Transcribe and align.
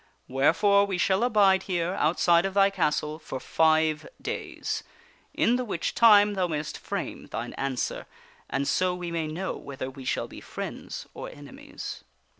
Wherefore 0.27 0.87
we 0.87 0.97
shall 0.97 1.21
abide 1.23 1.61
here, 1.69 1.93
outside 1.93 2.43
of 2.43 2.55
* 2.55 2.55
rance 2.55 2.55
thy 2.55 2.69
castle, 2.75 3.19
for 3.19 3.39
five 3.39 4.07
days, 4.19 4.81
in 5.31 5.57
the 5.57 5.63
which 5.63 5.93
time 5.93 6.33
thou 6.33 6.47
mayst 6.47 6.79
frame 6.79 7.27
thine 7.27 7.53
answer, 7.53 8.07
and 8.49 8.67
so 8.67 8.95
we 8.95 9.11
may 9.11 9.27
know 9.27 9.55
whether 9.55 9.91
we 9.91 10.03
shall 10.05 10.27
be 10.27 10.41
friends 10.41 11.05
or 11.13 11.29
enemies." 11.29 12.03